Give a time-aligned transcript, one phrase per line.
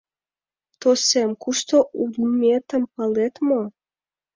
[0.81, 3.61] —Тосем, кушто улметым палет мо?